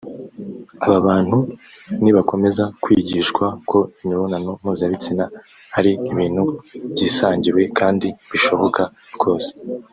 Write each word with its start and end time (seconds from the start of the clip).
Aba 0.85 0.97
bantu 1.07 1.37
nibakomeza 2.03 2.63
kwigishwa 2.83 3.45
ko 3.69 3.79
imibonano 4.03 4.49
mpuza 4.61 4.83
bitsina 4.91 5.25
ari 5.77 5.91
ibintu 6.11 6.43
byisangiwe 6.91 7.61
kandi 7.77 8.07
bishoboka 8.31 8.81
rwose 9.15 9.51